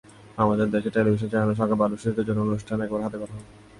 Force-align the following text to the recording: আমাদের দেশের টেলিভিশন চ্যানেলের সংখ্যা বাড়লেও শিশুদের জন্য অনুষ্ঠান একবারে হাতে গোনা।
আমাদের 0.37 0.67
দেশের 0.73 0.93
টেলিভিশন 0.95 1.29
চ্যানেলের 1.31 1.59
সংখ্যা 1.59 1.79
বাড়লেও 1.79 2.01
শিশুদের 2.01 2.27
জন্য 2.27 2.39
অনুষ্ঠান 2.47 2.77
একবারে 2.81 3.03
হাতে 3.05 3.17
গোনা। 3.21 3.35